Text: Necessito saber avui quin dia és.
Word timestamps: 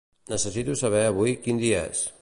Necessito 0.31 0.77
saber 0.81 1.03
avui 1.11 1.37
quin 1.45 1.65
dia 1.67 1.85
és. 1.93 2.05